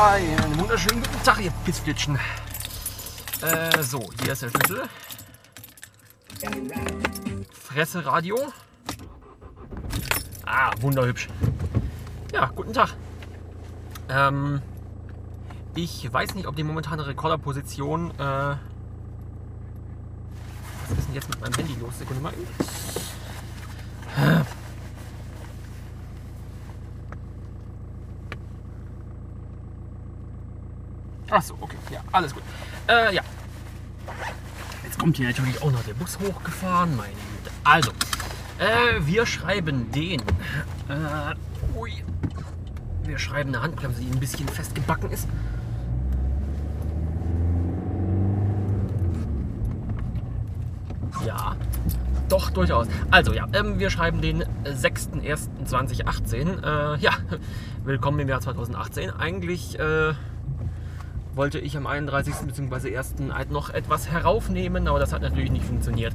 Einen 0.00 0.60
wunderschönen 0.60 1.02
guten 1.02 1.22
Tag, 1.24 1.40
ihr 1.42 1.50
Pissflitschen. 1.64 2.16
Äh, 3.42 3.82
so, 3.82 4.08
hier 4.22 4.32
ist 4.32 4.42
der 4.42 4.50
Schlüssel. 4.50 4.88
Fresse 7.52 8.06
Radio. 8.06 8.38
Ah, 10.46 10.70
wunderhübsch. 10.78 11.26
Ja, 12.32 12.46
guten 12.54 12.72
Tag. 12.72 12.94
Ähm, 14.08 14.62
ich 15.74 16.12
weiß 16.12 16.36
nicht, 16.36 16.46
ob 16.46 16.54
die 16.54 16.62
momentane 16.62 17.04
Rekorderposition. 17.04 18.12
Äh, 18.12 18.22
was 18.22 18.58
ist 20.96 21.08
denn 21.08 21.14
jetzt 21.16 21.28
mit 21.28 21.40
meinem 21.40 21.54
Handy 21.54 21.74
los? 21.80 21.98
Sekunde 21.98 22.22
mal. 22.22 22.34
Achso, 31.30 31.56
okay, 31.60 31.76
ja, 31.90 32.00
alles 32.12 32.34
gut. 32.34 32.42
Äh, 32.88 33.14
ja. 33.14 33.22
Jetzt 34.82 34.98
kommt 34.98 35.16
hier 35.16 35.28
natürlich 35.28 35.60
auch 35.60 35.70
noch 35.70 35.82
der 35.84 35.94
Bus 35.94 36.18
hochgefahren, 36.18 36.96
meine 36.96 37.12
Güte. 37.12 37.50
Also, 37.64 37.90
äh, 38.58 39.06
wir 39.06 39.26
schreiben 39.26 39.90
den. 39.92 40.20
Äh, 40.88 41.34
ui. 41.76 41.92
Wir 43.02 43.18
schreiben 43.18 43.54
eine 43.54 43.62
Handbremse, 43.62 44.00
die 44.00 44.10
ein 44.10 44.20
bisschen 44.20 44.48
festgebacken 44.48 45.10
ist. 45.10 45.28
Ja, 51.26 51.56
doch, 52.28 52.50
durchaus. 52.50 52.86
Also 53.10 53.32
ja, 53.32 53.46
ähm, 53.52 53.78
wir 53.78 53.90
schreiben 53.90 54.20
den 54.20 54.44
6.1.2018. 54.64 56.62
Äh, 56.62 56.98
ja, 57.00 57.12
willkommen 57.84 58.18
im 58.20 58.28
Jahr 58.28 58.40
2018. 58.40 59.10
Eigentlich 59.10 59.78
äh, 59.78 60.12
wollte 61.38 61.58
ich 61.58 61.76
am 61.76 61.86
31. 61.86 62.34
bzw. 62.46 62.96
1. 62.96 63.14
halt 63.32 63.50
noch 63.50 63.70
etwas 63.70 64.10
heraufnehmen, 64.10 64.88
aber 64.88 64.98
das 64.98 65.12
hat 65.12 65.22
natürlich 65.22 65.50
nicht 65.50 65.64
funktioniert. 65.64 66.12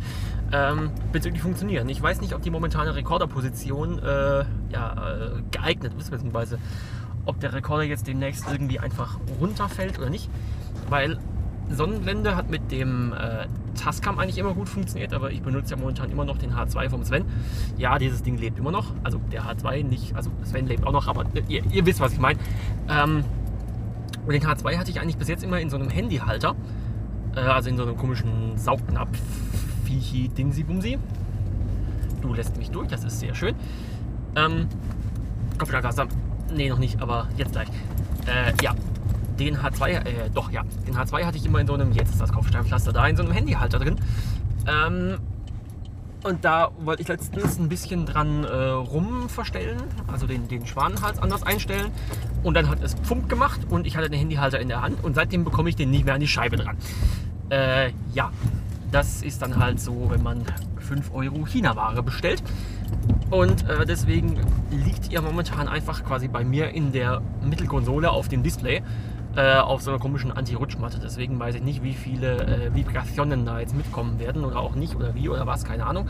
Ähm, 0.52 0.92
bezüglich 1.12 1.42
funktionieren. 1.42 1.90
Ich 1.90 2.02
weiß 2.02 2.22
nicht, 2.22 2.36
ob 2.36 2.44
die 2.44 2.52
momentane 2.52 2.94
Rekorderposition 2.94 4.00
äh, 4.00 4.46
ja, 4.72 5.16
äh, 5.16 5.42
geeignet 5.50 5.94
ist, 5.98 6.12
beziehungsweise 6.12 6.60
ob 7.26 7.40
der 7.40 7.54
Rekorder 7.54 7.84
jetzt 7.84 8.06
demnächst 8.06 8.46
irgendwie 8.52 8.80
einfach 8.80 9.18
runterfällt 9.40 9.98
oder 9.98 10.10
nicht. 10.10 10.30
Weil 10.90 11.18
Sonnenblende 11.72 12.36
hat 12.36 12.50
mit 12.50 12.72
dem 12.72 13.14
äh, 13.14 13.48
Tascam 13.82 14.20
eigentlich 14.20 14.38
immer 14.38 14.54
gut 14.54 14.68
funktioniert, 14.68 15.14
aber 15.14 15.32
ich 15.32 15.42
benutze 15.42 15.72
ja 15.72 15.80
momentan 15.80 16.12
immer 16.12 16.26
noch 16.26 16.38
den 16.38 16.54
H2 16.54 16.90
vom 16.90 17.04
Sven. 17.06 17.24
Ja, 17.78 17.98
dieses 17.98 18.22
Ding 18.24 18.38
lebt 18.38 18.60
immer 18.60 18.72
noch. 18.72 18.94
Also 19.04 19.22
der 19.32 19.44
H2 19.44 19.86
nicht, 19.86 20.16
also 20.16 20.30
Sven 20.44 20.68
lebt 20.68 20.86
auch 20.86 20.92
noch, 20.92 21.08
aber 21.08 21.26
ihr, 21.48 21.64
ihr 21.72 21.86
wisst, 21.86 22.02
was 22.02 22.12
ich 22.12 22.20
meine. 22.20 22.38
Ähm, 22.90 23.24
und 24.26 24.34
den 24.34 24.44
H2 24.44 24.78
hatte 24.78 24.92
ich 24.92 25.00
eigentlich 25.00 25.18
bis 25.18 25.28
jetzt 25.28 25.44
immer 25.44 25.60
in 25.60 25.70
so 25.70 25.78
einem 25.78 25.90
Handyhalter. 25.90 26.56
Äh, 27.36 27.40
also 27.40 27.70
in 27.70 27.78
so 27.78 27.84
einem 27.84 27.98
komischen 27.98 28.58
Saugnapf 28.58 29.18
Viechi 29.86 30.30
Dingsi 30.30 30.64
Bumsi. 30.64 30.98
Du 32.22 32.34
lässt 32.34 32.58
mich 32.58 32.70
durch, 32.70 32.88
das 32.88 33.04
ist 33.04 33.20
sehr 33.20 33.36
schön. 33.36 33.56
Ähm, 34.36 34.68
Kopfsteinpflaster. 35.58 36.08
Nee, 36.54 36.70
noch 36.70 36.80
nicht, 36.80 37.02
aber 37.02 37.28
jetzt 37.38 37.52
gleich. 37.52 37.68
Äh, 38.26 38.54
ja, 38.62 38.74
den 39.40 39.58
H2, 39.58 39.90
äh, 39.90 40.30
doch 40.34 40.52
ja, 40.52 40.64
den 40.88 40.96
H2 40.96 41.26
hatte 41.26 41.38
ich 41.38 41.46
immer 41.46 41.60
in 41.60 41.68
so 41.68 41.74
einem, 41.74 41.92
jetzt 41.92 42.12
ist 42.12 42.22
das 42.22 42.32
Kopfsteinpflaster 42.32 42.94
da, 42.94 43.08
in 43.08 43.18
so 43.18 43.24
einem 43.24 43.32
Handyhalter 43.34 43.80
drin. 43.80 43.98
Ähm, 44.68 45.18
und 46.24 46.46
da 46.46 46.72
wollte 46.80 47.02
ich 47.02 47.10
letztens 47.10 47.60
ein 47.60 47.68
bisschen 47.68 48.06
dran 48.06 48.46
äh, 48.46 48.56
rum 48.70 49.28
verstellen, 49.28 49.84
also 50.08 50.26
den, 50.26 50.48
den 50.48 50.66
Schwanenhals 50.66 51.20
anders 51.20 51.44
einstellen. 51.44 51.92
Und 52.44 52.56
dann 52.56 52.70
hat 52.70 52.84
es 52.84 52.94
Pfump 52.94 53.30
gemacht 53.30 53.62
und 53.70 53.88
ich 53.88 53.96
hatte 53.96 54.10
den 54.10 54.20
Handyhalter 54.20 54.60
in 54.60 54.68
der 54.68 54.82
Hand 54.82 55.04
und 55.04 55.16
seitdem 55.16 55.44
bekomme 55.44 55.70
ich 55.70 55.76
den 55.76 55.90
nicht 55.90 56.06
mehr 56.06 56.14
an 56.14 56.20
die 56.20 56.28
Scheibe 56.28 56.58
dran. 56.58 56.78
Äh, 57.50 57.92
ja, 58.14 58.32
das 58.92 59.22
ist 59.22 59.42
dann 59.42 59.58
halt 59.58 59.80
so, 59.80 60.08
wenn 60.10 60.22
man 60.22 60.44
5 60.80 61.14
Euro 61.14 61.46
China-Ware 61.46 62.04
bestellt. 62.04 62.44
Und 63.32 63.68
äh, 63.68 63.86
deswegen 63.86 64.40
liegt 64.70 65.12
ihr 65.12 65.22
momentan 65.22 65.68
einfach 65.68 66.04
quasi 66.04 66.28
bei 66.28 66.44
mir 66.44 66.70
in 66.70 66.92
der 66.92 67.22
Mittelkonsole 67.44 68.12
auf 68.12 68.28
dem 68.28 68.44
Display 68.44 68.84
äh, 69.36 69.56
auf 69.56 69.82
so 69.82 69.90
einer 69.90 70.00
komischen 70.00 70.32
Anti-Rutschmatte. 70.32 71.00
Deswegen 71.00 71.40
weiß 71.40 71.56
ich 71.56 71.64
nicht, 71.64 71.84
wie 71.84 71.94
viele 71.94 72.38
äh, 72.38 72.76
Vibrationen 72.76 73.46
da 73.46 73.60
jetzt 73.60 73.76
mitkommen 73.76 74.20
werden 74.20 74.46
oder 74.46 74.58
auch 74.58 74.76
nicht 74.76 74.96
oder 74.96 75.16
wie 75.16 75.30
oder 75.30 75.48
was, 75.48 75.64
keine 75.64 75.86
Ahnung. 75.86 76.08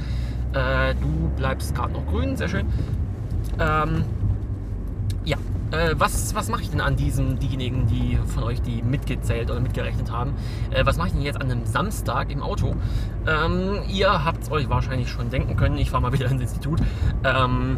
Äh, 0.53 0.95
du 0.95 1.31
bleibst 1.37 1.73
gerade 1.73 1.93
noch 1.93 2.05
grün, 2.07 2.35
sehr 2.35 2.49
schön. 2.49 2.67
Ähm, 3.59 4.03
äh, 5.73 5.95
was, 5.97 6.35
was 6.35 6.49
mache 6.49 6.61
ich 6.61 6.69
denn 6.69 6.81
an 6.81 6.95
diesem, 6.95 7.39
diejenigen, 7.39 7.87
die 7.87 8.17
von 8.27 8.43
euch, 8.43 8.61
die 8.61 8.83
mitgezählt 8.83 9.49
oder 9.49 9.59
mitgerechnet 9.59 10.11
haben, 10.11 10.35
äh, 10.69 10.85
was 10.85 10.97
mache 10.97 11.07
ich 11.07 11.13
denn 11.13 11.23
jetzt 11.23 11.41
an 11.41 11.49
einem 11.49 11.65
Samstag 11.65 12.31
im 12.31 12.43
Auto? 12.43 12.75
Ähm, 13.27 13.81
ihr 13.89 14.23
habt 14.23 14.43
es 14.43 14.51
euch 14.51 14.69
wahrscheinlich 14.69 15.09
schon 15.09 15.29
denken 15.29 15.55
können, 15.55 15.77
ich 15.77 15.89
fahre 15.89 16.03
mal 16.03 16.13
wieder 16.13 16.25
ins 16.31 16.41
Institut. 16.41 16.79
Ähm, 17.23 17.77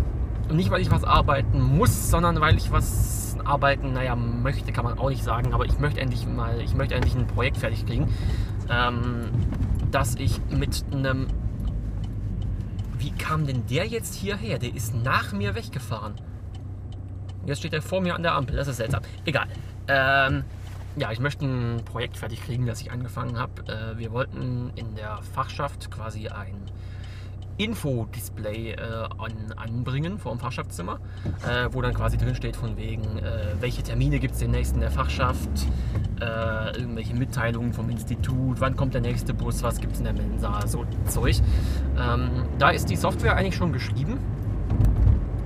nicht, 0.52 0.70
weil 0.70 0.82
ich 0.82 0.92
was 0.92 1.04
arbeiten 1.04 1.62
muss, 1.62 2.12
sondern 2.12 2.40
weil 2.40 2.58
ich 2.58 2.72
was 2.72 3.38
arbeiten, 3.46 3.94
naja, 3.94 4.16
möchte 4.16 4.72
kann 4.72 4.84
man 4.84 5.00
auch 5.00 5.10
nicht 5.10 5.24
sagen, 5.24 5.54
aber 5.54 5.66
ich 5.66 5.80
möchte 5.80 6.02
endlich 6.02 6.28
mal, 6.28 6.62
ich 6.62 6.76
möchte 6.76 6.96
endlich 6.96 7.16
ein 7.16 7.28
Projekt 7.28 7.58
fertig 7.58 7.86
kriegen, 7.86 8.10
ähm, 8.70 9.30
dass 9.92 10.16
ich 10.16 10.42
mit 10.50 10.84
einem, 10.92 11.28
wie 12.98 13.12
kam 13.12 13.46
denn 13.48 13.66
der 13.68 13.86
jetzt 13.88 14.16
hierher? 14.16 14.60
Der 14.60 14.76
ist 14.76 14.96
nach 15.04 15.32
mir 15.32 15.56
weggefahren. 15.56 16.16
Jetzt 17.46 17.60
steht 17.60 17.74
er 17.74 17.82
vor 17.82 18.02
mir 18.02 18.16
an 18.16 18.24
der 18.24 18.34
Ampel, 18.34 18.56
das 18.56 18.68
ist 18.68 18.78
seltsam. 18.78 19.02
Egal. 19.26 19.48
Ähm, 19.88 20.44
ja, 20.98 21.12
ich 21.12 21.20
möchte 21.20 21.46
ein 21.46 21.84
Projekt 21.86 22.18
fertig 22.18 22.44
kriegen, 22.44 22.66
das 22.66 22.82
ich 22.82 22.92
angefangen 22.92 23.38
habe. 23.38 23.62
Äh, 23.68 23.98
wir 23.98 24.12
wollten 24.12 24.72
in 24.76 24.96
der 24.96 25.20
Fachschaft 25.34 25.92
quasi 25.92 26.30
ein 26.30 26.56
Infodisplay 27.58 28.72
äh, 28.72 28.82
an, 29.18 29.54
anbringen 29.56 30.18
vor 30.18 30.34
dem 30.34 30.40
Fachschaftszimmer, 30.40 31.00
äh, 31.48 31.70
wo 31.72 31.82
dann 31.82 31.94
quasi 31.94 32.18
drin 32.18 32.36
steht 32.36 32.56
von 32.56 32.76
wegen, 32.76 33.20
äh, 33.20 33.56
welche 33.60 33.82
Termine 33.82 34.20
gibt 34.20 34.34
es 34.34 34.40
demnächst 34.40 34.74
in 34.74 34.82
der 34.82 34.92
Fachschaft, 34.92 35.50
äh, 36.20 36.78
irgendwelche 36.78 37.14
Mitteilungen 37.14 37.74
vom 37.74 37.90
Institut, 37.90 38.60
wann 38.60 38.76
kommt 38.76 38.94
der 38.94 39.02
nächste 39.02 39.34
Bus, 39.34 39.64
was 39.64 39.80
gibt 39.80 39.94
es 39.94 40.00
in 40.00 40.06
der 40.06 40.14
Mensa, 40.14 40.68
so 40.68 40.86
Zeug. 41.08 41.38
Ähm, 41.98 42.46
da 42.60 42.72
ist 42.72 42.90
die 42.90 42.98
Software 42.98 43.36
eigentlich 43.36 43.56
schon 43.56 43.72
geschrieben. 43.72 44.20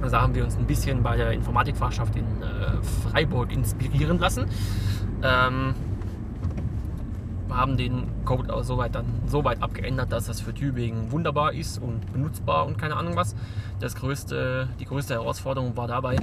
Da 0.01 0.21
haben 0.21 0.33
wir 0.33 0.43
uns 0.43 0.55
ein 0.57 0.65
bisschen 0.65 1.03
bei 1.03 1.17
der 1.17 1.31
Informatikfachschaft 1.31 2.15
in 2.15 2.23
äh, 2.41 2.81
Freiburg 2.81 3.51
inspirieren 3.51 4.17
lassen. 4.17 4.45
Ähm, 5.21 5.73
haben 7.49 7.77
den 7.77 8.07
Code 8.25 8.53
auch 8.53 8.63
soweit 8.63 8.95
dann 8.95 9.05
so 9.25 9.43
weit 9.43 9.61
abgeändert, 9.61 10.11
dass 10.11 10.27
das 10.27 10.41
für 10.41 10.53
Tübingen 10.53 11.11
wunderbar 11.11 11.53
ist 11.53 11.81
und 11.81 12.11
benutzbar 12.13 12.65
und 12.65 12.77
keine 12.77 12.95
Ahnung 12.95 13.15
was. 13.15 13.35
Das 13.79 13.95
größte, 13.95 14.67
die 14.79 14.85
größte 14.85 15.13
Herausforderung 15.13 15.75
war 15.77 15.87
dabei, 15.87 16.17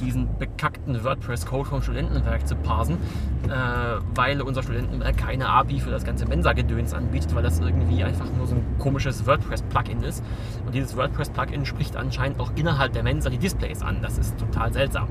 diesen 0.00 0.38
bekackten 0.38 1.02
WordPress-Code 1.02 1.68
vom 1.68 1.82
Studentenwerk 1.82 2.46
zu 2.46 2.54
parsen, 2.56 2.98
äh, 3.46 4.00
weil 4.14 4.42
unser 4.42 4.62
Studentenwerk 4.62 5.16
keine 5.16 5.48
API 5.48 5.80
für 5.80 5.90
das 5.90 6.04
ganze 6.04 6.26
Mensa-Gedöns 6.26 6.94
anbietet, 6.94 7.34
weil 7.34 7.42
das 7.42 7.60
irgendwie 7.60 8.04
einfach 8.04 8.26
nur 8.36 8.46
so 8.46 8.54
ein 8.54 8.64
komisches 8.78 9.26
WordPress-Plugin 9.26 10.02
ist. 10.02 10.22
Und 10.66 10.74
dieses 10.74 10.96
WordPress-Plugin 10.96 11.64
spricht 11.64 11.96
anscheinend 11.96 12.40
auch 12.40 12.52
innerhalb 12.56 12.92
der 12.92 13.02
Mensa 13.02 13.30
die 13.30 13.38
Displays 13.38 13.82
an. 13.82 14.02
Das 14.02 14.18
ist 14.18 14.38
total 14.38 14.72
seltsam. 14.72 15.08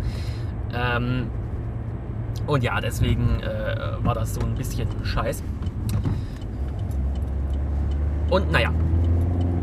Ähm, 0.73 1.27
und 2.45 2.63
ja, 2.63 2.79
deswegen 2.79 3.41
äh, 3.41 3.97
war 4.03 4.13
das 4.13 4.35
so 4.35 4.41
ein 4.41 4.56
bisschen 4.56 4.88
scheiß. 5.03 5.44
Und 8.29 8.51
naja, 8.51 8.71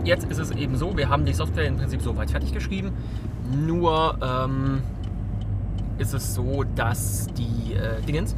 jetzt 0.05 0.25
ist 0.31 0.39
es 0.39 0.51
eben 0.51 0.77
so, 0.77 0.97
wir 0.97 1.09
haben 1.09 1.25
die 1.25 1.35
Software 1.35 1.67
im 1.67 1.77
Prinzip 1.77 2.01
soweit 2.03 2.31
fertig 2.31 2.53
geschrieben. 2.53 2.93
Nur 3.67 4.17
ähm, 4.23 4.83
ist 5.99 6.15
es 6.15 6.35
so, 6.35 6.65
dass 6.75 7.27
die 7.29 7.75
äh, 7.75 8.01
Dingens. 8.03 8.35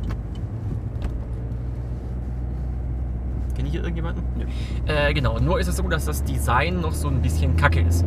Kenne 3.54 3.69
ich 3.69 3.72
hier 3.72 3.82
irgendjemanden? 3.82 4.22
Nö. 4.37 4.44
Äh, 4.87 5.14
genau, 5.14 5.38
nur 5.38 5.58
ist 5.60 5.69
es 5.69 5.76
so, 5.76 5.88
dass 5.88 6.04
das 6.04 6.25
Design 6.25 6.81
noch 6.81 6.92
so 6.92 7.08
ein 7.08 7.22
bisschen 7.22 7.56
kacke 7.56 7.81
ist. 7.81 8.04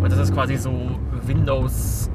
Weil 0.00 0.10
das 0.10 0.18
ist 0.18 0.34
quasi 0.34 0.56
so 0.56 0.72
Windows 1.26 2.10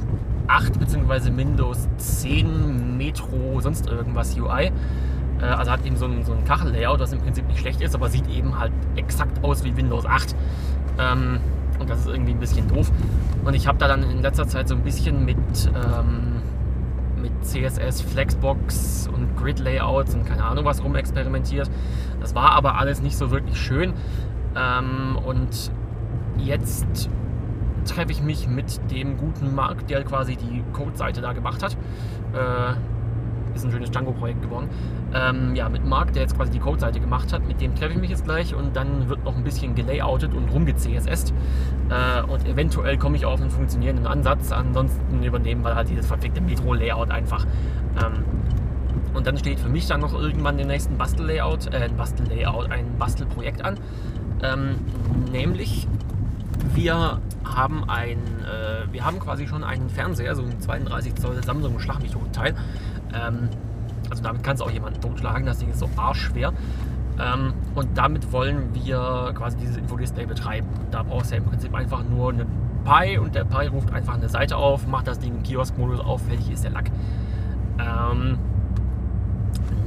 8 0.47 0.80
bzw. 0.80 1.35
Windows 1.35 1.88
10 1.97 2.97
Metro, 2.97 3.59
sonst 3.59 3.88
irgendwas 3.88 4.38
UI. 4.38 4.71
Äh, 5.42 5.45
also 5.45 5.72
hat 5.72 5.86
eben 5.86 5.95
so 5.95 6.06
ein, 6.06 6.24
so 6.24 6.34
ein 6.34 6.44
Kachel-Layout, 6.45 7.00
was 7.00 7.13
im 7.13 7.19
Prinzip 7.19 7.48
nicht 7.48 7.60
schlecht 7.60 7.81
ist, 7.81 7.95
aber 7.95 8.10
sieht 8.10 8.28
eben 8.30 8.57
halt 8.57 8.72
exakt 8.95 9.44
aus 9.44 9.63
wie 9.63 9.75
Windows 9.75 10.06
8. 10.06 10.36
Ähm, 11.00 11.39
und 11.80 11.89
das 11.89 12.00
ist 12.00 12.07
irgendwie 12.07 12.31
ein 12.31 12.39
bisschen 12.39 12.68
doof. 12.68 12.92
Und 13.45 13.54
ich 13.54 13.68
habe 13.68 13.78
da 13.78 13.88
dann 13.88 14.04
in 14.04 14.22
letzter 14.22 14.48
Zeit 14.48 14.68
so 14.68 14.75
ein 14.75 14.81
bisschen 14.81 15.25
mit, 15.25 15.38
ähm, 15.68 16.42
mit 17.22 17.31
CSS, 17.45 18.01
Flexbox 18.01 19.10
und 19.13 19.36
Grid-Layouts 19.38 20.16
und 20.16 20.25
keine 20.25 20.44
Ahnung 20.44 20.66
was 20.66 20.84
rumexperimentiert. 20.84 21.69
Das 22.19 22.33
war 22.36 22.51
aber 22.51 22.78
alles 22.78 23.01
nicht 23.01 23.18
so 23.18 23.31
wirklich 23.31 23.60
schön. 23.60 23.94
Ähm, 24.56 25.18
und 25.24 25.72
jetzt 26.38 27.10
treffe 27.86 28.12
ich 28.12 28.22
mich 28.22 28.48
mit 28.48 28.92
dem 28.92 29.18
guten 29.18 29.56
Marc, 29.56 29.88
der 29.88 30.04
quasi 30.04 30.36
die 30.36 30.63
Code-Seite 30.74 31.22
da 31.22 31.33
gemacht 31.33 31.63
hat. 31.63 31.78
Äh, 32.33 32.74
ist 33.57 33.65
ein 33.65 33.71
schönes 33.71 33.92
Django-Projekt 33.92 34.42
geworden. 34.42 34.69
Ähm, 35.13 35.56
ja, 35.56 35.69
mit 35.69 35.86
Marc, 35.86 36.13
der 36.13 36.24
jetzt 36.24 36.36
quasi 36.36 36.51
die 36.51 36.59
Code-Seite 36.59 37.00
gemacht 37.00 37.33
hat, 37.33 37.48
mit 37.48 37.62
dem 37.62 37.75
treffe 37.75 37.94
ich 37.94 38.00
mich 38.00 38.09
jetzt 38.09 38.25
gleich 38.25 38.56
und 38.56 38.75
dann 38.75 39.09
wird 39.09 39.24
noch 39.24 39.36
ein 39.36 39.44
bisschen 39.44 39.75
gelayoutet 39.75 40.33
und 40.33 40.50
rumge-CSS. 40.50 41.33
Äh, 41.89 42.24
und 42.24 42.48
eventuell 42.48 42.98
komme 42.98 43.18
ich 43.18 43.25
auf 43.25 43.42
einen 43.42 43.50
funktionierenden 43.50 44.07
Ansatz. 44.07 44.51
Ansonsten 44.51 45.24
übernehmen 45.24 45.63
wir 45.63 45.75
halt 45.75 45.89
dieses 45.89 46.07
verfickte 46.07 46.42
Metro-Layout 46.42 47.12
einfach. 47.12 47.45
Ähm, 48.01 48.24
und 49.13 49.25
dann 49.25 49.38
steht 49.38 49.59
für 49.59 49.69
mich 49.69 49.88
dann 49.88 50.01
noch 50.01 50.13
irgendwann 50.13 50.57
den 50.57 50.68
nächsten 50.68 50.98
Bastel-Layout, 50.98 51.74
äh, 51.74 51.77
ein 51.77 51.98
Bastel-Layout, 51.98 52.71
ein 52.71 52.98
Bastelprojekt 52.98 53.63
an. 53.63 53.77
Ähm, 54.44 54.75
nämlich 55.31 55.88
wir 56.74 57.19
haben 57.44 57.89
ein, 57.89 58.18
äh, 58.18 58.92
wir 58.92 59.06
haben 59.06 59.19
quasi 59.19 59.48
schon 59.48 59.63
einen 59.63 59.89
Fernseher, 59.89 60.36
so 60.36 60.44
ein 60.44 60.59
32 60.59 61.15
Zoll 61.15 61.42
Samsung 61.44 61.80
Schlag 61.80 62.01
mich 62.01 62.15
Teil. 62.33 62.54
Ähm, 63.13 63.50
also 64.09 64.24
damit 64.24 64.44
kannst 64.44 64.62
du 64.62 64.65
auch 64.65 64.71
jemanden 64.71 65.01
totschlagen, 65.01 65.45
das 65.45 65.59
Ding 65.59 65.69
ist 65.69 65.80
so 65.80 65.89
arschschwer. 65.95 66.54
Ähm, 67.19 67.54
und 67.75 67.98
damit 67.98 68.31
wollen 68.31 68.74
wir 68.74 69.33
quasi 69.36 69.57
dieses 69.57 69.77
Infodisplay 69.77 70.25
betreiben. 70.25 70.68
Da 70.92 71.04
brauchst 71.04 71.31
du 71.31 71.36
ja 71.36 71.42
im 71.42 71.50
Prinzip 71.50 71.74
einfach 71.74 72.04
nur 72.04 72.31
eine 72.31 72.45
Pi 72.86 73.18
und 73.18 73.36
der 73.36 73.44
Pi 73.44 73.68
ruft 73.68 73.92
einfach 73.92 74.13
eine 74.13 74.30
Seite 74.30 74.56
auf, 74.56 74.88
macht 74.88 75.07
das 75.07 75.19
Ding 75.19 75.38
im 75.38 75.44
Kiosk-Modus 75.44 76.00
auf, 76.00 76.21
fertig 76.21 76.51
ist 76.51 76.63
der 76.63 76.71
Lack. 76.71 76.92
Ähm, 77.80 78.38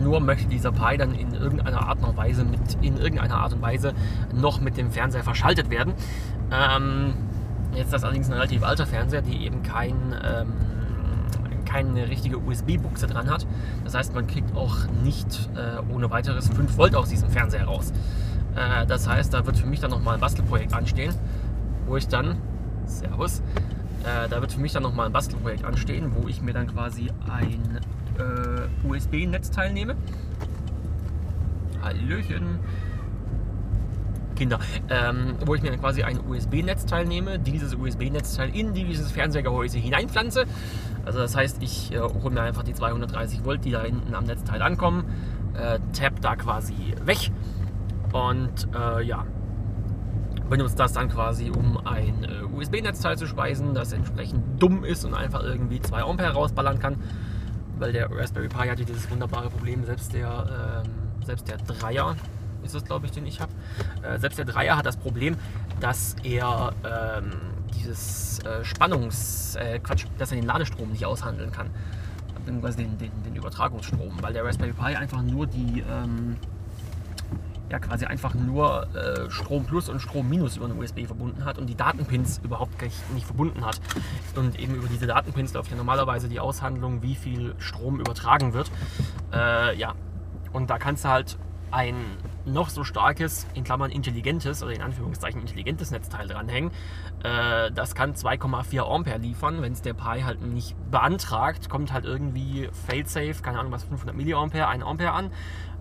nur 0.03 0.21
möchte 0.21 0.49
dieser 0.49 0.73
Pi 0.73 0.97
dann 0.97 1.15
in 1.15 1.35
irgendeiner 1.35 1.87
Art 1.89 2.03
und 2.03 2.17
Weise 2.17 2.45
mit 2.45 2.61
in 2.81 2.97
irgendeiner 2.97 3.37
Art 3.37 3.53
und 3.53 3.63
Weise 3.63 3.95
noch 4.35 4.61
mit 4.61 4.77
dem 4.77 4.91
Fernseher 4.91 5.23
verschaltet 5.23 5.71
werden. 5.71 5.95
Ähm, 6.51 7.15
jetzt 7.75 7.87
ist 7.87 7.93
das 7.93 8.05
allerdings 8.05 8.29
ein 8.29 8.35
relativ 8.35 8.63
alter 8.63 8.87
Fernseher, 8.87 9.23
die 9.23 9.45
eben 9.45 9.63
kein, 9.63 10.15
ähm, 10.25 10.53
keine 11.71 12.09
richtige 12.09 12.39
USB-Buchse 12.39 13.07
dran 13.07 13.31
hat. 13.31 13.47
Das 13.85 13.95
heißt, 13.95 14.15
man 14.15 14.27
kriegt 14.27 14.55
auch 14.57 14.77
nicht 15.05 15.49
äh, 15.55 15.93
ohne 15.93 16.11
weiteres 16.11 16.49
5 16.49 16.77
Volt 16.77 16.95
aus 16.95 17.09
diesem 17.09 17.31
Fernseher 17.31 17.65
raus. 17.65 17.93
Äh, 18.57 18.87
das 18.87 19.09
heißt, 19.09 19.33
da 19.33 19.47
wird 19.47 19.57
für 19.57 19.67
mich 19.67 19.81
dann 19.81 19.91
nochmal 19.91 20.15
ein 20.15 20.21
Bastelprojekt 20.21 20.75
anstehen, 20.75 21.15
wo 21.87 21.97
ich 21.97 22.09
dann, 22.09 22.37
Servus, 22.87 23.41
äh, 24.03 24.29
da 24.29 24.41
wird 24.41 24.53
für 24.53 24.61
mich 24.61 24.73
dann 24.73 24.83
nochmal 24.83 25.07
ein 25.07 25.13
Bastelprojekt 25.13 25.65
anstehen, 25.65 26.11
wo 26.15 26.29
ich 26.29 26.43
mir 26.43 26.53
dann 26.53 26.67
quasi 26.67 27.11
ein 27.29 27.81
äh, 28.19 28.89
USB-Netzteil 28.89 29.73
nehme. 29.73 29.95
Hallöchen. 31.83 32.59
Kinder, 34.41 34.59
ähm, 34.89 35.35
wo 35.45 35.55
ich 35.55 35.61
mir 35.61 35.69
dann 35.69 35.81
quasi 35.81 36.03
ein 36.03 36.19
USB-Netzteil 36.27 37.05
nehme, 37.05 37.39
dieses 37.39 37.75
USB-Netzteil 37.75 38.57
in 38.57 38.73
dieses 38.73 39.13
Fernsehgehäuse 39.13 39.77
hineinpflanze. 39.77 40.47
Also 41.05 41.19
das 41.19 41.37
heißt, 41.37 41.63
ich 41.63 41.93
äh, 41.93 42.01
hole 42.01 42.33
mir 42.33 42.41
einfach 42.41 42.63
die 42.63 42.73
230 42.73 43.45
Volt, 43.45 43.67
die 43.67 43.71
da 43.71 43.83
hinten 43.83 44.15
am 44.15 44.25
Netzteil 44.25 44.63
ankommen, 44.63 45.05
äh, 45.53 45.79
tap 45.93 46.23
da 46.23 46.37
quasi 46.37 46.75
weg. 47.05 47.31
Und 48.15 48.67
äh, 48.75 49.03
ja, 49.03 49.27
benutze 50.49 50.77
das 50.77 50.95
dann 50.95 51.11
quasi, 51.11 51.51
um 51.51 51.87
ein 51.87 52.25
äh, 52.25 52.57
USB-Netzteil 52.57 53.19
zu 53.19 53.27
speisen, 53.27 53.75
das 53.75 53.93
entsprechend 53.93 54.63
dumm 54.63 54.85
ist 54.85 55.05
und 55.05 55.13
einfach 55.13 55.43
irgendwie 55.43 55.81
2 55.81 56.03
Ampere 56.03 56.33
rausballern 56.33 56.79
kann, 56.79 56.97
weil 57.79 57.93
der 57.93 58.11
Raspberry 58.11 58.49
Pi 58.49 58.69
hatte 58.69 58.87
dieses 58.87 59.11
wunderbare 59.11 59.51
Problem, 59.51 59.85
selbst 59.85 60.15
der, 60.15 60.83
ähm, 60.87 60.91
selbst 61.27 61.47
der 61.47 61.59
Dreier 61.59 62.17
ist 62.63 62.75
es, 62.75 62.85
glaube 62.85 63.07
ich, 63.07 63.13
den 63.13 63.27
ich 63.27 63.41
habe. 63.41 63.53
Äh, 64.03 64.19
selbst 64.19 64.39
der 64.39 64.45
Dreier 64.45 64.77
hat 64.77 64.87
das 64.87 64.97
Problem, 64.97 65.37
dass 65.81 66.17
er 66.23 66.73
ähm, 66.85 67.33
dieses 67.75 68.41
äh, 68.41 68.65
Spannungs... 68.65 69.57
Äh, 69.57 69.79
Quatsch, 69.81 70.07
dass 70.19 70.33
er 70.33 70.37
den 70.37 70.47
Ladestrom 70.47 70.91
nicht 70.91 71.07
aushandeln 71.07 71.53
kann. 71.53 71.71
Beziehungsweise 72.35 72.79
den, 72.79 72.99
den, 72.99 73.11
den 73.25 73.37
Übertragungsstrom, 73.37 74.15
weil 74.21 74.33
der 74.33 74.45
Raspberry 74.45 74.73
Pi 74.73 74.97
einfach 74.97 75.23
nur 75.23 75.47
die... 75.47 75.85
Ähm, 75.91 76.37
ja, 77.71 77.79
quasi 77.79 78.05
einfach 78.05 78.35
nur 78.35 78.89
äh, 78.97 79.31
Strom 79.31 79.65
Plus 79.65 79.89
und 79.89 80.01
Strom 80.01 80.29
Minus 80.29 80.57
über 80.57 80.67
eine 80.67 80.75
USB 80.75 81.07
verbunden 81.07 81.45
hat 81.45 81.57
und 81.57 81.69
die 81.69 81.77
Datenpins 81.77 82.41
überhaupt 82.43 82.83
nicht 82.83 83.25
verbunden 83.25 83.65
hat. 83.65 83.81
Und 84.35 84.59
eben 84.59 84.75
über 84.75 84.89
diese 84.89 85.07
Datenpins 85.07 85.55
läuft 85.55 85.71
ja 85.71 85.77
normalerweise 85.77 86.29
die 86.29 86.41
Aushandlung, 86.41 87.01
wie 87.03 87.15
viel 87.15 87.55
Strom 87.59 88.01
übertragen 88.01 88.55
wird. 88.55 88.71
Äh, 89.33 89.79
ja, 89.79 89.95
und 90.53 90.69
da 90.69 90.79
kannst 90.79 91.05
du 91.05 91.11
halt 91.11 91.39
ein 91.71 91.95
noch 92.47 92.71
so 92.71 92.85
starkes, 92.85 93.47
in 93.55 93.65
Klammern 93.65 93.91
intelligentes 93.91 94.63
oder 94.63 94.73
in 94.73 94.83
Anführungszeichen 94.83 95.41
intelligentes 95.41 95.91
Netzteil 95.91 96.29
dranhängen. 96.29 96.71
Äh, 97.23 97.71
das 97.73 97.95
kann 97.95 98.15
2,4 98.15 98.81
Ampere 98.83 99.19
liefern. 99.19 99.63
Wenn 99.63 99.73
es 99.73 99.83
der 99.83 99.95
Pi 99.95 100.23
halt 100.23 100.43
nicht 100.43 100.77
beantragt, 100.91 101.69
kommt 101.69 101.93
halt 101.93 102.05
irgendwie 102.05 102.69
failsafe, 102.87 103.43
keine 103.43 103.59
Ahnung 103.59 103.73
was, 103.73 103.85
500 103.85 104.17
Milliampere, 104.17 104.69
1 104.69 104.85
Ampere 104.85 105.13
an. 105.13 105.31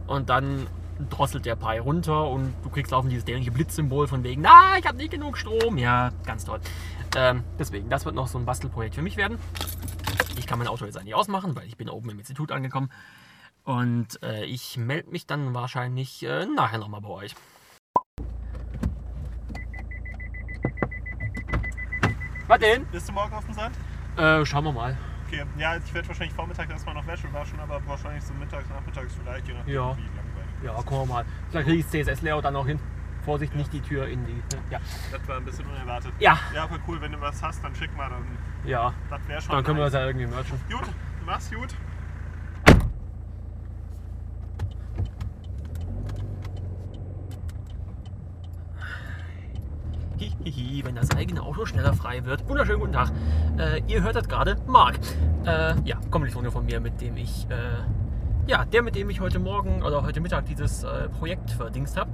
Und 0.08 0.30
dann 0.30 0.68
drosselt 1.10 1.46
der 1.46 1.56
Pi 1.56 1.78
runter 1.78 2.28
und 2.28 2.54
du 2.64 2.70
kriegst 2.70 2.92
laufen 2.92 3.10
dieses 3.10 3.26
dämliche 3.26 3.52
Blitzsymbol 3.52 4.08
von 4.08 4.24
wegen, 4.24 4.42
na, 4.42 4.78
ich 4.78 4.86
habe 4.86 4.98
nicht 4.98 5.12
genug 5.12 5.38
Strom. 5.38 5.78
Ja, 5.78 6.12
ganz 6.26 6.46
toll. 6.46 6.60
Ähm, 7.16 7.44
deswegen, 7.58 7.90
das 7.90 8.06
wird 8.06 8.16
noch 8.16 8.28
so 8.28 8.38
ein 8.38 8.46
Bastelprojekt 8.46 8.96
für 8.96 9.02
mich 9.02 9.18
werden. 9.18 9.38
Ich 10.38 10.46
kann 10.46 10.60
mein 10.60 10.68
Auto 10.68 10.86
jetzt 10.86 10.98
eigentlich 10.98 11.16
ausmachen, 11.16 11.56
weil 11.56 11.66
ich 11.68 11.78
bin 11.78 11.90
oben 11.90 12.10
im 12.10 12.20
Institut 12.20 12.52
angekommen. 12.52 12.90
Und 13.70 14.24
äh, 14.24 14.46
ich 14.46 14.78
melde 14.78 15.12
mich 15.12 15.28
dann 15.28 15.54
wahrscheinlich 15.54 16.26
äh, 16.26 16.48
nachher 16.48 16.80
nochmal 16.80 17.02
bei 17.02 17.10
euch. 17.10 17.36
Was 22.48 22.58
denn? 22.58 22.88
Bist 22.88 23.10
du 23.10 23.14
morgen 23.14 23.32
auf 23.32 23.46
dem 23.46 23.54
Sand? 23.54 23.76
Äh, 24.18 24.44
schauen 24.44 24.64
wir 24.64 24.72
mal. 24.72 24.98
Okay, 25.28 25.44
ja, 25.60 25.76
ich 25.78 25.94
werde 25.94 26.08
wahrscheinlich 26.08 26.34
Vormittag 26.34 26.68
erstmal 26.72 26.96
noch 26.96 27.06
Wäsche 27.06 27.32
waschen, 27.32 27.60
aber 27.60 27.80
wahrscheinlich 27.86 28.24
so 28.24 28.34
mittags, 28.34 28.68
nachmittags 28.70 29.14
vielleicht, 29.22 29.48
je 29.48 29.54
nachdem, 29.54 29.72
Ja. 29.76 29.96
wie 29.96 30.02
langweilig. 30.02 30.64
Ja, 30.64 30.74
gucken 30.74 30.98
wir 31.02 31.06
mal. 31.06 31.26
Vielleicht 31.52 31.68
kriege 31.68 31.80
ich 31.82 31.86
das 31.86 31.92
CSS-Layout 32.22 32.46
dann 32.46 32.56
auch 32.56 32.66
hin. 32.66 32.80
Vorsicht, 33.24 33.54
nicht 33.54 33.72
die 33.72 33.82
Tür 33.82 34.08
in 34.08 34.26
die. 34.26 34.34
Ne? 34.34 34.64
Ja. 34.72 34.80
Das 35.12 35.28
war 35.28 35.38
ein 35.38 35.46
bisschen 35.46 35.68
unerwartet. 35.68 36.12
Ja, 36.18 36.40
Ja, 36.56 36.64
aber 36.64 36.80
cool, 36.88 37.00
wenn 37.02 37.12
du 37.12 37.22
was 37.22 37.44
hast, 37.44 37.64
dann 37.64 37.76
schick 37.76 37.96
mal, 37.96 38.10
dann 38.10 38.26
ja. 38.66 38.96
das 39.12 39.28
wäre 39.28 39.40
schon. 39.40 39.52
Dann 39.52 39.64
können 39.64 39.78
wir 39.78 39.84
das 39.86 39.94
nice. 39.94 40.02
ja 40.02 40.08
irgendwie 40.08 40.26
merchen. 40.26 40.60
Gut, 40.72 40.90
mach's 41.24 41.52
gut. 41.52 41.76
Hihihi, 50.50 50.86
wenn 50.86 50.96
das 50.96 51.12
eigene 51.16 51.42
Auto 51.42 51.66
schneller 51.66 51.94
frei 51.94 52.26
wird. 52.26 52.48
Wunderschönen 52.48 52.80
guten 52.80 52.94
Tag. 52.94 53.12
Äh, 53.58 53.82
ihr 53.88 54.02
hört 54.04 54.16
das 54.16 54.28
gerade, 54.28 54.58
Marc. 54.68 55.00
Äh, 55.46 55.76
ja, 55.86 55.98
Kommilitone 56.10 56.52
von 56.52 56.66
mir, 56.66 56.80
mit 56.80 57.00
dem 57.02 57.18
ich, 57.18 57.48
äh, 57.50 58.50
ja, 58.50 58.66
der 58.66 58.82
mit 58.82 58.96
dem 58.96 59.10
ich 59.10 59.20
heute 59.22 59.40
Morgen 59.40 59.84
oder 59.84 60.04
heute 60.04 60.22
Mittag 60.22 60.46
dieses 60.46 60.84
äh, 60.84 61.10
Projekt 61.10 61.52
verdingst 61.52 61.98
habe. 61.98 62.10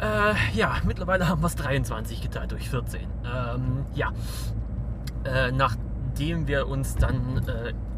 Äh, 0.00 0.34
ja, 0.56 0.76
mittlerweile 0.84 1.28
haben 1.28 1.42
wir 1.42 1.46
es 1.46 1.56
23 1.56 2.22
geteilt 2.22 2.52
durch 2.52 2.68
14. 2.70 3.00
Ähm, 3.02 3.84
ja, 3.94 4.12
äh, 5.24 5.52
nachdem 5.52 6.48
wir 6.48 6.68
uns 6.68 6.96
dann 6.96 7.42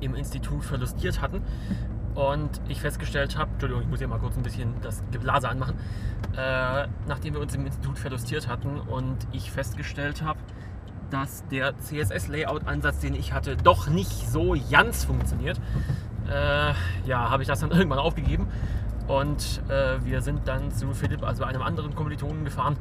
im 0.00 0.14
Institut 0.14 0.64
verlustiert 0.64 1.20
hatten 1.20 1.42
und 2.14 2.50
ich 2.68 2.80
festgestellt 2.80 3.38
habe, 3.38 3.50
Entschuldigung, 3.52 3.82
ich 3.82 3.88
muss 3.88 3.98
hier 3.98 4.08
mal 4.08 4.18
kurz 4.18 4.36
ein 4.36 4.42
bisschen 4.42 4.74
das 4.82 5.02
Geblase 5.10 5.48
anmachen, 5.48 5.78
äh, 6.36 6.86
nachdem 7.06 7.34
wir 7.34 7.40
uns 7.40 7.54
im 7.54 7.66
Institut 7.66 7.98
verlustiert 7.98 8.48
hatten 8.48 8.80
und 8.80 9.16
ich 9.32 9.50
festgestellt 9.50 10.22
habe, 10.22 10.38
dass 11.10 11.46
der 11.48 11.78
CSS-Layout-Ansatz, 11.78 13.00
den 13.00 13.14
ich 13.14 13.32
hatte, 13.32 13.56
doch 13.56 13.88
nicht 13.88 14.30
so 14.30 14.56
ganz 14.70 15.04
funktioniert, 15.04 15.60
äh, 16.30 16.72
ja, 17.06 17.30
habe 17.30 17.42
ich 17.42 17.48
das 17.48 17.60
dann 17.60 17.70
irgendwann 17.72 17.98
aufgegeben 17.98 18.48
und 19.08 19.60
äh, 19.68 20.04
wir 20.04 20.22
sind 20.22 20.46
dann 20.46 20.70
zu 20.70 20.92
Philipp, 20.92 21.22
also 21.22 21.44
einem 21.44 21.62
anderen 21.62 21.94
Kommilitonen, 21.94 22.44
gefahren 22.44 22.76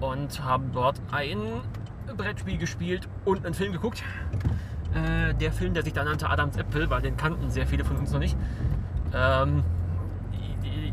und 0.00 0.42
haben 0.44 0.70
dort 0.72 1.00
ein 1.10 1.38
Brettspiel 2.16 2.58
gespielt 2.58 3.08
und 3.24 3.44
einen 3.44 3.54
Film 3.54 3.72
geguckt. 3.72 4.02
Äh, 4.94 5.34
der 5.34 5.52
Film, 5.52 5.74
der 5.74 5.82
sich 5.82 5.92
da 5.92 6.04
nannte 6.04 6.28
Adams 6.30 6.56
Äpfel, 6.56 6.88
weil 6.90 7.02
den 7.02 7.16
kannten 7.16 7.50
sehr 7.50 7.66
viele 7.66 7.84
von 7.84 7.96
uns 7.96 8.12
noch 8.12 8.20
nicht. 8.20 8.36
Ähm, 9.14 9.62